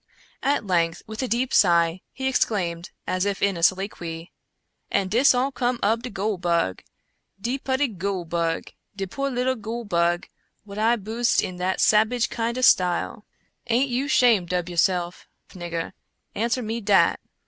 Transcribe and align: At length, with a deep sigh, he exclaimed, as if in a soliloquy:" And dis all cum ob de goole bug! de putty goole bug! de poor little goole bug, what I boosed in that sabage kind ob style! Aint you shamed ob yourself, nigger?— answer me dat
At 0.41 0.65
length, 0.65 1.03
with 1.05 1.21
a 1.21 1.27
deep 1.27 1.53
sigh, 1.53 2.01
he 2.11 2.27
exclaimed, 2.27 2.89
as 3.05 3.23
if 3.23 3.39
in 3.39 3.55
a 3.55 3.61
soliloquy:" 3.61 4.31
And 4.91 5.11
dis 5.11 5.35
all 5.35 5.51
cum 5.51 5.79
ob 5.83 6.01
de 6.01 6.09
goole 6.09 6.39
bug! 6.39 6.81
de 7.39 7.59
putty 7.59 7.87
goole 7.87 8.25
bug! 8.25 8.71
de 8.95 9.05
poor 9.05 9.29
little 9.29 9.53
goole 9.53 9.85
bug, 9.85 10.25
what 10.63 10.79
I 10.79 10.95
boosed 10.95 11.43
in 11.43 11.57
that 11.57 11.79
sabage 11.81 12.29
kind 12.31 12.57
ob 12.57 12.63
style! 12.63 13.27
Aint 13.67 13.91
you 13.91 14.07
shamed 14.07 14.51
ob 14.55 14.69
yourself, 14.69 15.27
nigger?— 15.49 15.93
answer 16.33 16.63
me 16.63 16.81
dat 16.81 17.19